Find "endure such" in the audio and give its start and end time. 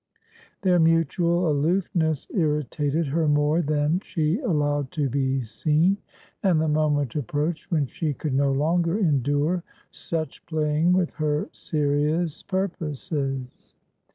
8.97-10.43